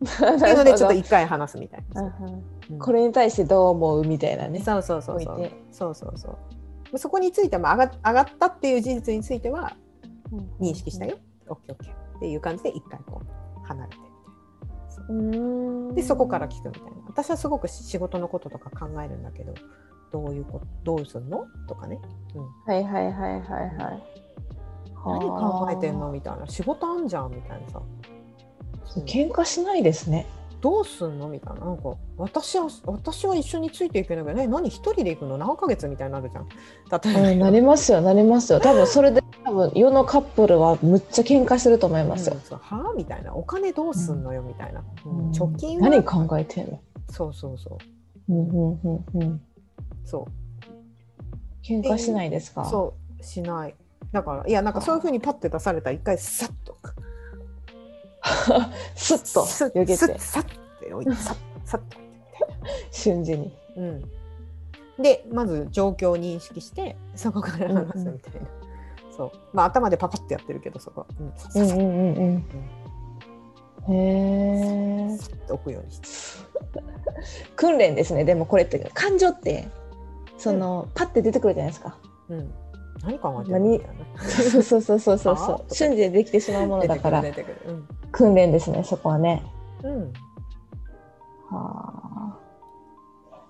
[0.03, 2.45] っていうのでちょっと一回話すみたいな、うんうん。
[2.71, 2.79] うん。
[2.79, 4.61] これに対してどう思うみたいなね。
[4.61, 5.51] そうそうそうそう。
[5.71, 6.39] そうそうそ
[6.93, 9.77] うそこについても上が上がったっていう事実については
[10.61, 11.17] 認識したよ、
[11.49, 12.17] オッケーオッケー。
[12.19, 13.97] っていう感じで一回こう離れて
[15.09, 15.95] ううん。
[15.95, 16.91] でそこから聞くみたいな。
[17.09, 19.55] 私はすごく仕事のこととか考えるんだけど
[20.13, 21.47] どういうことどうすんの？
[21.67, 21.99] とかね、
[22.35, 24.03] うん、はいはいはいはいはい。
[25.05, 26.07] 何考えてんの？
[26.07, 26.47] はみたいな。
[26.47, 27.83] 仕事あんじゃんみたいなさ、あ
[29.07, 30.27] 喧嘩しないですね。
[30.61, 31.67] どうすんのみたいな。
[31.67, 35.37] なんか私は私は一緒についていけないけど、ね、何一人で行くの？
[35.37, 36.49] 何ヶ月みたいになるじゃん。
[36.49, 38.61] 例えば、うん、なりますよなりますよ。
[38.61, 42.37] 多分それで多分世のカップルはむっちゃ喧嘩すると思いますよ。
[42.37, 42.59] うん。
[42.59, 43.35] はあみたいな。
[43.35, 44.43] お金どうすんのよ？
[44.43, 45.19] みたいな、うん。
[45.19, 45.33] うん。
[45.33, 45.89] 貯金は？
[45.89, 46.81] 何考えてんの？
[47.11, 47.79] そうそうそ
[48.29, 48.33] う。
[48.33, 49.43] うんうんうんうん。
[50.05, 51.67] そう。
[51.67, 52.65] 喧嘩しないですか？
[52.67, 53.25] そう。
[53.25, 53.75] しない。
[54.13, 56.72] だからいやなんかそういうふうにパッて出されたら一回さっと
[58.95, 60.19] スッとよけて。
[60.19, 60.45] さっ
[60.81, 61.97] て置いて さっさっと
[62.91, 63.57] 瞬時に。
[63.77, 64.03] うん、
[65.03, 68.49] でまず状況を認識してそこから話すみたいな、
[69.17, 69.33] そう。
[69.55, 72.45] まあ頭でパパってやってるけどそこは、うん、うんうんうん
[73.89, 73.95] うん。
[73.95, 75.17] へえ。
[75.17, 76.53] さっと置くようにして。
[77.57, 78.25] 訓練ですね。
[78.25, 79.69] でもこれって感情って
[80.43, 81.97] その、パッて出てくるじゃないですか。
[82.29, 82.53] うん、
[83.05, 83.81] 何考えてるの
[84.19, 85.75] そう そうそうそうそうそう。
[85.75, 88.85] 瞬時でできてしまうものだから出てくる出てくる訓練ですね。
[88.85, 89.43] そこはね。
[89.83, 90.13] うん、うん、
[91.51, 91.93] は
[92.27, 92.39] あ。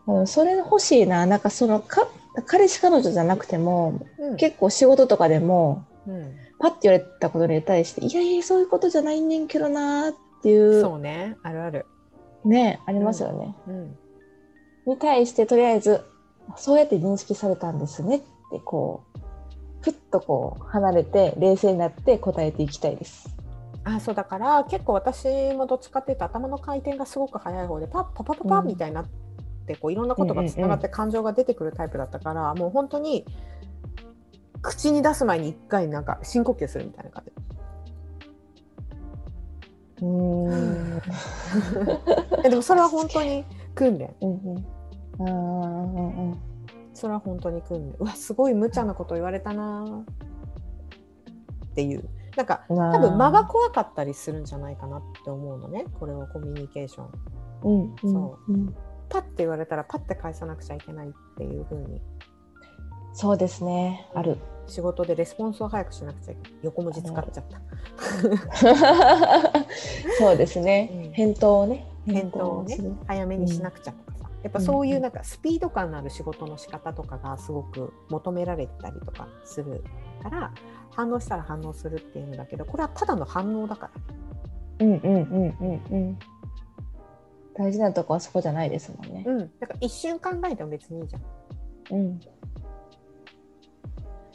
[0.06, 1.26] うんそれ欲しいな。
[1.26, 2.08] なんかそのか
[2.46, 11.86] 彼氏彼女じゃなくてもうん結構仕事とかでもうん、パッて言われたことに対していやいやそういうことじゃないねんけどなーっていうそうねあるある、
[12.44, 13.54] ねありますよね。
[13.68, 13.96] うん、
[14.86, 16.00] に対してとりあえず
[16.56, 19.18] そうやって認識されたんですねってこう
[19.82, 23.28] ふっとこう離れて冷静になって答えていきたいです。
[23.84, 29.06] あそうだから結構私もどっちかっていうと頭の回転がすごく速い方でパッパパパパうんみたいになっ
[29.66, 33.24] て、こういろんなことがつながって感情が出てくるタイプだったから、もう本当に
[34.60, 37.32] 口に出す前に一回なんか深呼吸するみたいな感じ
[40.02, 41.02] うーん。
[42.46, 44.66] えでもそれは本当に訓練うんうん。
[45.18, 46.51] うんうん
[47.02, 50.04] それは本当に訓練うわすごい無茶なこと言われたなーっ
[51.74, 52.76] ていうなんかうん。
[52.76, 57.08] 多分間が怖かったりするんじゃないかなって思うのねこれはコミュニケーション
[57.64, 58.72] うんうんそうん。
[59.08, 62.00] パッて言われたらパッて返さなくちゃいけないっていう風に
[63.14, 64.08] そうですね。
[64.14, 64.38] ある。
[64.68, 67.60] 仕事でレスポンスを早くしなくちゃいけない横文字使っちゃった
[70.18, 70.88] そうですね。
[70.94, 71.84] うん返答をね。
[72.06, 74.11] 返答をね早めにしなくちゃとかさ、
[74.42, 79.84] やっぱそういうなんかスピード感のある仕事の仕方とかがすごく求められてたりとかする
[80.22, 80.52] から
[80.90, 84.22] 反応したら反応するっていうのだけどこれはただの反応だから
[84.80, 86.18] うんうんうんうんうん。
[87.54, 89.24] 大事なとこはそこじゃないですもんね。
[89.26, 91.22] うん、だから一瞬考えても別にいいじゃん。
[91.90, 92.20] うん。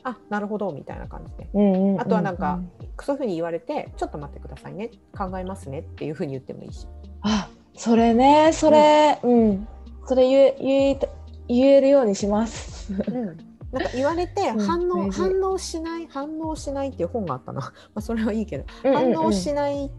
[0.03, 1.49] あなるほどみたいな感じで。
[1.53, 2.61] うんうんうんあとはなんか、
[3.01, 6.87] そういうふうに言われて、ちょっと待ってくださいね、考えますねっていうふうに言ってもいいし。
[7.21, 9.67] あそれねそれうん、
[10.07, 11.07] それ言え言えた
[11.47, 12.93] 言えるようにします。
[12.93, 17.61] うん、なんか言われてうん反応、大事反応しない反応しないっていう本があったの。
[17.61, 19.91] まあそれはいいけど、うんうんうん反応しない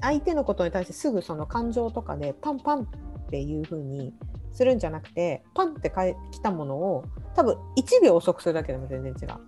[0.00, 2.86] 相手のことに対してすぐその感情とかでパンパンっ
[3.30, 4.14] ていうふうに
[4.52, 9.28] するんじゃなくて、パンって返来たものを多分1秒遅くするだけでも全然違う。
[9.28, 9.38] は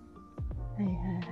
[0.81, 1.23] いはいはいはい。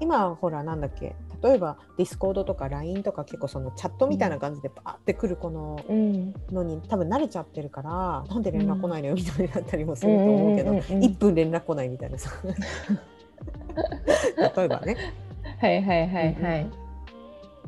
[0.00, 1.14] 今ほらなんだっけ？
[1.42, 6.34] 例えばディスコードとか LINE とか結構そのチャットみたいな感じでパーってくるこのうん。
[6.50, 11.02] のに多分慣れちゃってるからなんで連絡来ないのよみたいになったりもすると思うけど、うんうんうんうん。
[11.04, 12.30] 1分連絡来ないみたいなさ。
[14.56, 14.96] 例えばね。
[15.58, 16.70] はいはいはいはい。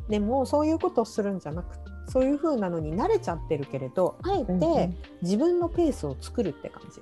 [0.08, 1.76] でもそういうことをするんじゃなく
[2.08, 4.60] そういう風なのに慣れちゃってるけれどあえうんうん。
[4.60, 4.90] て
[5.22, 7.00] 自分のペースを作るって感じ、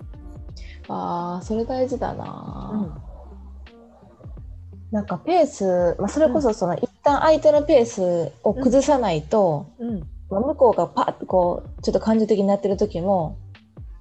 [0.89, 3.03] ああそれ大事だな、
[4.90, 10.00] なんかペース、まあ、それこそその一旦相手のペースを崩さないと、うん、
[10.31, 13.38] まあ、向こうがパッとこうちょっと感情的になってる時も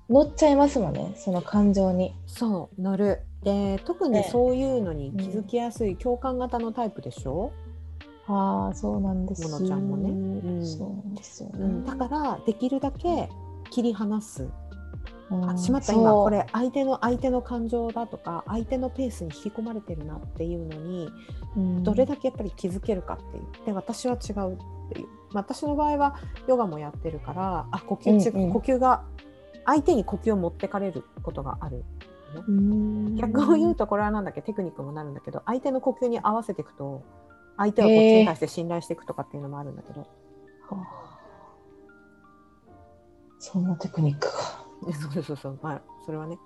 [0.09, 2.15] 乗っちゃいますもんねその感情に。
[2.25, 3.21] そう乗る。
[3.43, 4.27] で特にね。
[4.31, 7.51] そういうのに気づきやすい共感型のタイプでしょ、
[8.27, 9.43] ああそうなんです。
[9.47, 10.09] ものちゃんもね。
[10.09, 10.13] う
[10.61, 10.65] ん。
[10.65, 11.55] そうなんですよね。
[11.59, 13.29] うん、だからできるだけ
[13.69, 14.51] 切り離す、うん
[15.31, 16.11] あしまった今。
[16.11, 21.09] これ相手の相手の感情だとか相手のペースに引き込まれてるなっていうのに
[21.55, 21.83] うん。
[21.83, 24.57] どれだけやっぱり気づけるかっていうで私は違うっ
[24.91, 26.15] ていう、まあ、私の場合は
[26.47, 28.53] ヨガもやってるからあ呼吸違う、うんうん。
[28.53, 29.03] 呼吸が
[29.65, 31.83] 相手に呼吸を持ってかれることがある
[32.47, 33.15] うん。
[33.15, 34.41] 逆を言うとこれはなんだっけ？
[34.41, 37.03] テクニックもなるんだけど相手の呼吸に合わせていくと
[37.57, 40.07] 相手はこっちに対して信頼していくとかっていうのもあるんだけど、は
[40.71, 41.19] あ。
[43.37, 44.58] そんなテクニックが。
[45.13, 46.37] そうそうそうまあそれはね。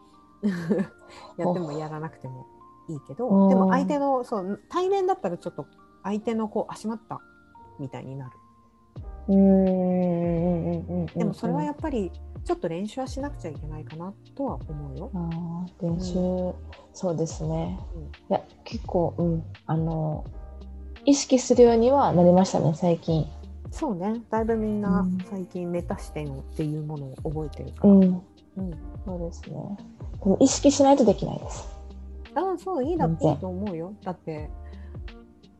[1.38, 2.46] やってもやらなくても
[2.89, 5.67] いいけどうんでも相手のそう対面だったらちょっと
[6.04, 7.22] 相手のこうあしまった
[7.80, 8.38] みたいになる。
[9.30, 9.36] うん。
[9.36, 12.12] うんうんうんうんでもそれはやっぱり
[12.43, 15.12] ちょっと練習はしなくちゃいけないかなとは思うよ。
[15.13, 16.54] あー練習、
[16.93, 17.80] そうですね。
[17.96, 18.04] うん。
[18.04, 19.43] いや結構うん。
[19.65, 20.26] あの
[21.06, 23.26] 意識するようにはなりましたね最近。
[23.74, 27.94] そうねだいぶみんなうん最近メタ視点っていうものを覚えてるから。
[27.94, 28.22] うんうん
[29.06, 29.56] そうですね。
[30.24, 31.68] でも意識しないとできないです。
[32.36, 33.94] ああそういいだ全然いいと思うよ。
[34.04, 34.50] だって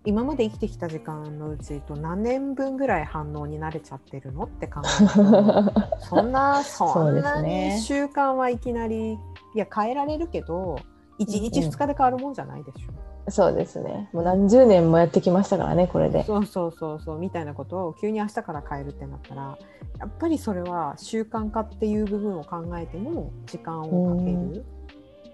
[0.06, 9.18] 今まで生きてきた時間のうちと何年分ぐらい反応に慣れちゃってるのって考えると そんなそんなねに習慣はいきなりい
[9.56, 10.76] や変えられるけど
[11.20, 13.13] 1日うんうん2日で変わるもんじゃないでしょ。
[13.30, 14.10] そうですね。
[14.12, 16.24] もう何十年もやってきましたからねこれで。
[16.26, 19.58] そうそうそうそうみたいなことを急に明日から変えるってなったら
[20.00, 24.66] やっぱりそれは習慣化っていう部分を考えても時間をかける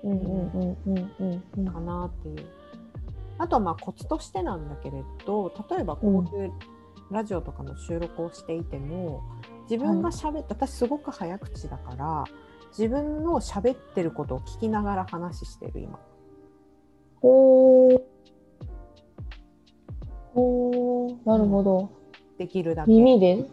[0.03, 2.47] うんうんうんうんうんうんかなっていう。
[3.39, 6.51] あとはまあコツとしてなんだけれど例えばこういう
[7.09, 9.23] ラジオとかの収録をしていても
[9.69, 12.23] 自分が喋って、私すごく早口だから
[12.77, 15.99] 自分の喋ってることを聞きながら話してる今。
[17.21, 18.01] ほー
[20.33, 21.89] ほーなるほど。
[22.37, 22.91] できるだけ。
[22.91, 23.45] 耳で？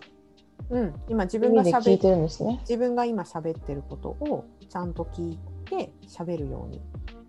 [0.69, 2.59] うん、今自分が喋っ耳で聞いてるんですね。
[2.61, 6.81] 自分が今喋ってることをちゃんと聞いて喋るように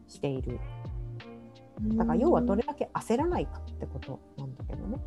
[0.07, 0.59] している。
[1.95, 4.97] だから要はどれだけ焦らないかってことなんだけどね。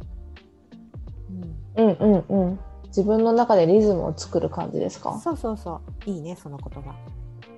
[1.76, 2.60] うんうんうん。
[2.86, 5.18] 自分の中でリズムを作る感じですうん、か？
[5.20, 6.94] そうそうそういいねその言葉。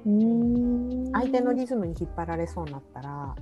[0.05, 3.35] うーん相手のリズムに引っ張られそうになったら、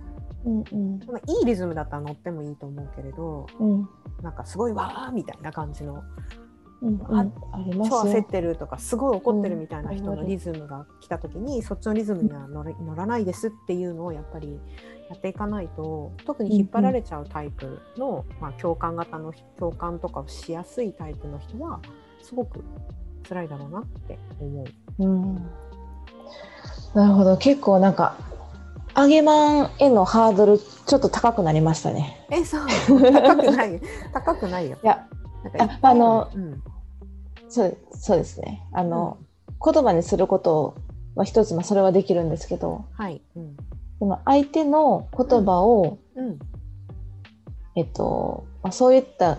[0.44, 3.88] うんうんまあ、いいリズムだったら乗ってもいいと思うけれどうん
[4.22, 6.02] なんかすごいわーみたいな感じの
[6.82, 8.22] うんうんああります超焦っよ。
[8.22, 14.58] てるとかすごい怒ってるみたいな人うんのリズムが来た時にそっちのリズムには乗れ乗らないですっていうのをやっぱり
[15.10, 21.80] やっていかないと特に引っ張られちゃうタイプの、まあ、共感型の共感とかをしやすいタイプの人は
[22.22, 22.62] すごく
[23.28, 24.64] 辛いだろうなって思
[24.98, 25.04] う。
[25.04, 25.34] うん。
[26.94, 28.16] なるほど結構なんか
[28.96, 32.26] 揚げまんへのハードルちょっと高くなりましたね。
[32.30, 32.66] えそう。
[33.12, 33.80] 高くない。
[34.12, 34.78] 高くないよ。
[34.82, 35.06] いや
[35.58, 36.62] ああのうん。
[37.48, 38.66] そうそうですね。
[38.72, 39.18] あの、
[39.64, 40.74] 言葉にすること
[41.14, 43.56] は一つまあそれはできるんですけど、はい、うん。
[43.98, 46.38] その相手の言葉を、うん。
[47.76, 49.38] えっと、まあ、そういった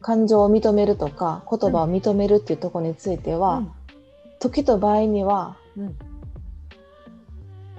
[0.00, 3.62] 感情を認めるとか言葉を認めるっていうところについては、
[4.38, 6.07] 時と場合にはうんうん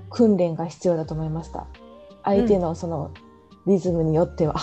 [0.10, 1.68] 訓練が必要だと思いました。
[2.24, 3.12] 相手のその
[3.66, 4.56] リズムによっては。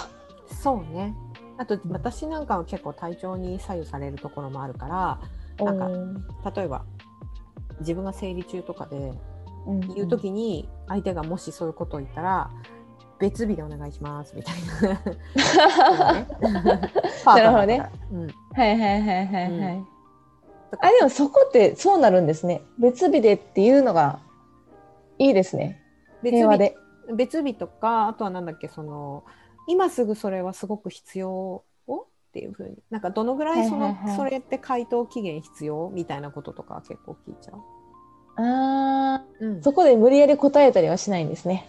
[0.63, 1.15] そうね
[1.59, 6.85] あと私なんかは結構体調に左右されるところもあるからなんかうん例えば
[7.81, 9.13] 自分が生理中とかで
[9.67, 12.51] うん言う時に相手がもしそういうことを言ったら
[13.19, 15.01] 別日でお願いしますみたいな。
[17.35, 17.81] なるほどね
[18.55, 19.85] はいはいはいはいはい。
[20.81, 22.63] あでもそこってそうなるんですね。
[22.79, 24.19] 別日でっていうのが
[25.19, 25.83] いいですね。
[26.23, 26.77] 別日平和で。
[27.15, 29.25] 別日とかあとはなんだっけその
[29.69, 38.43] 今すぐそれはすごく必要をっていうふうになんかどのぐらいその、はいはいはいそれって回答期限必要みたいなこととかは結構聞いちゃう？
[38.43, 41.69] ああ、うんそこで無理やり答えたりはしないんですね。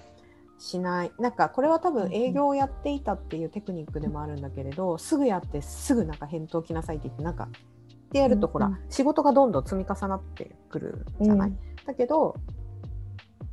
[0.60, 12.36] しないなんかこれは多分うんうん営業をやっていたっていうテクニックでもあるんだけれど、すぐやってすぐなんか返答来なさいって言ってなんかってやるとほら、うんうん仕事がどんどん積み重なってくるじゃない、うんだけど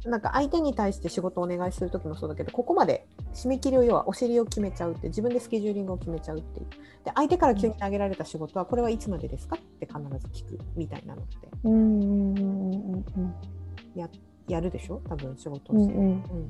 [0.07, 6.67] なんか相手に対して仕事をお願いする時もそうだけどここまで締め切りを要はお尻を決めちゃうって自分でスケジューリングを決めちゃうっていう。
[7.05, 11.49] で相手から急に投げられた仕事はこれはいつまでですかって必ず聞くみたいなのって。
[11.65, 13.05] うん
[13.95, 14.09] や
[14.47, 15.01] やるでしょ？
[15.09, 15.95] 多分仕事をして、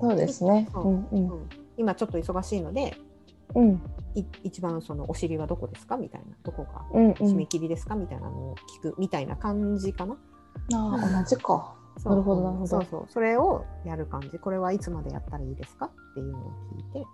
[0.01, 0.69] そうですね。
[0.73, 0.89] そう。
[0.89, 1.29] うんうん。
[1.31, 1.49] うん。
[1.77, 2.97] 今ちょっと忙しいので
[3.55, 3.81] うん。
[4.17, 5.97] い一番そのお尻はどこですか？
[5.97, 7.47] みたいなどこがうんう締めん。
[7.47, 7.95] 切りですか？
[7.95, 10.17] みたいなのを聞くみたいな感じかな。
[10.75, 11.77] ああ同じか。
[12.05, 12.67] なるほどなるほど。
[12.67, 13.05] そうそう。
[13.09, 14.39] それをやる感じ。
[14.39, 17.07] これはいつまでやったらいいですかっていうのを聞いて。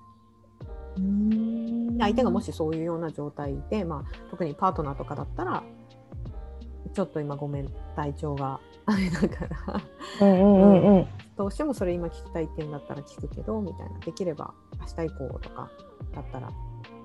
[0.97, 1.97] うん。
[1.99, 5.62] で相手がもしそういうような状態で、まあ、特にパートナーとかだったら
[6.93, 9.47] ちょっと今ごめん体調が あれだか
[10.21, 10.27] ら。
[10.27, 11.07] うんうんうんうん。
[11.37, 13.99] どうしてもそれ今聞きたいって言うんだったら聞くけどみたいな。
[14.01, 15.71] できれば明日以降とか
[16.14, 16.51] だったら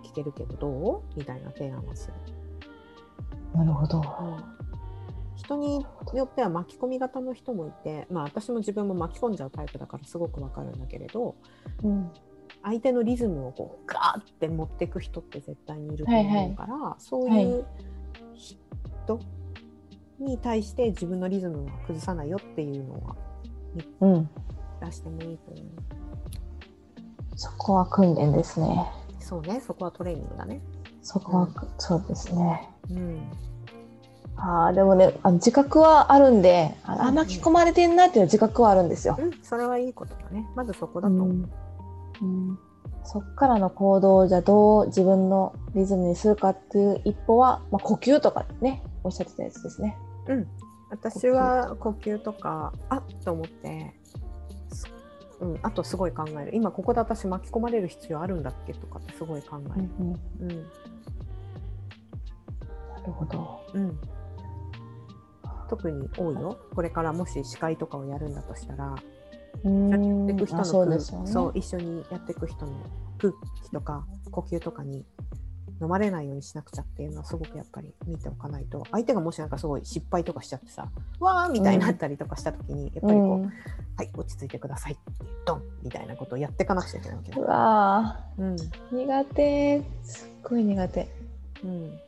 [0.04, 1.18] 聞けるけどどう？
[1.18, 2.14] みたいな提案をする。
[3.54, 4.02] なるほど。
[5.36, 11.36] 人によっては巻き込み型の人もいて、まあ、私も自分も巻き込んじゃうタイプだからすごくわかるんだけれど
[11.84, 12.12] うん
[12.64, 17.66] 相手のリズムをこうガーって持っていく人って絶対にいると思うから、そういう
[18.34, 19.20] 人
[20.20, 23.16] に対して自分のリズムは崩さないよっていうのは
[24.02, 24.30] うん。
[24.82, 25.66] 出してもいいと思う。
[27.36, 28.92] そこは訓練ですね。
[29.20, 30.62] そうねそこはトレーニングだね。
[31.02, 32.70] そこは、そうですね。
[32.90, 33.32] うん
[34.38, 39.18] ああでもねあの自覚はあるんであ巻き込まれてんなっていう自覚はあるんですよ。
[39.20, 40.48] うん、それはいいことだね。
[40.56, 41.28] まずそこだと思う。
[41.28, 41.52] うん
[42.22, 42.60] うん
[43.04, 49.96] そっからの行動をじゃあどう自分のリズムにするかっていう一歩は、まあ、呼吸とかねおっしゃってたやつですね。
[50.28, 50.48] うん、
[50.90, 53.94] 私は呼吸とかあっと思って、
[54.74, 54.92] す
[55.40, 59.90] うん、あとすごい考える今ここで私巻き込まれる必要あるんだっけとかってすごい考える。
[60.42, 60.58] うん
[62.96, 63.62] なるほど。
[63.76, 64.00] うん
[65.76, 66.58] 特に多いよ。
[66.74, 68.96] これからもし司会とかをやるんだとしたら。
[69.64, 72.74] うやってんいく人のあそう一緒にやっていく人の
[73.18, 73.34] 空
[73.64, 75.06] 気とか呼吸とかに
[75.82, 78.84] 飲まれないようにしなくちゃっていうのはすごくやっぱり見ておかないと。
[78.92, 83.46] 相手がもしなんかすごい失敗とかしちゃってさわーみたいになったりとかした時にやっぱりこう、うん。
[83.98, 84.94] はい落ち着いてください。
[84.94, 85.02] って
[85.46, 87.44] ドンみたいなことをやっていかなくちゃいけないわけだう。
[87.46, 88.56] わうん。
[88.56, 89.84] ー苦手。
[90.04, 91.08] すっごい苦手。
[91.64, 92.00] うん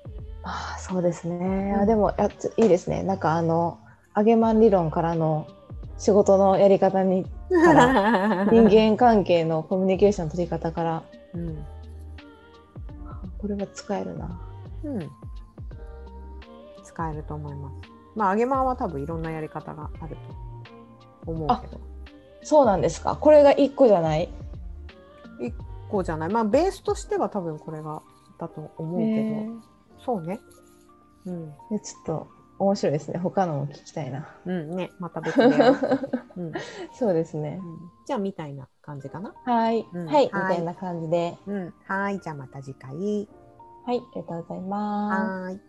[0.50, 1.74] ああそうですね。
[1.76, 3.04] うんあでもやついいですね。
[3.04, 3.80] なんかあの
[4.16, 5.46] 揚げマン理論からの
[5.98, 11.66] 仕事のやり方にから 人間関係のコミュニケーションの取り方からうん
[13.40, 14.40] これは使えるな。
[14.84, 15.00] うん、
[16.84, 17.76] 使えると思います。
[18.16, 20.18] まあ、揚げまんは多分いろんなやり方がある
[21.26, 21.80] と思うけど、
[22.42, 23.16] そうなんですか。
[23.16, 24.30] これが一個じゃない？
[25.90, 26.30] こうじゃない。
[26.30, 28.02] まあ、ベースとしては多分これが
[28.40, 29.62] だと思うけど、
[30.06, 30.40] そうね。
[31.26, 32.28] うん、でちょっと
[32.60, 33.20] 面白いですね。
[33.20, 34.28] 他のも聞きたいな。
[34.46, 35.78] うん、ね、また別でやろう、
[36.38, 36.54] うんうん
[36.94, 37.60] そうですね。
[38.06, 39.34] じゃあ、みたいな感じかな。
[39.44, 41.38] はい、うんはい、みはいたいな感じで。
[41.46, 43.28] うん、はい、じゃあまた次回。
[43.86, 45.32] はい、ありがとうございます。
[45.32, 45.62] はーい。